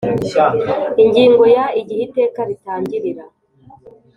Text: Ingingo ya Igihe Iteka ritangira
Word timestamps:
Ingingo 1.03 1.43
ya 1.55 1.65
Igihe 1.81 2.01
Iteka 2.07 2.39
ritangira 2.49 3.23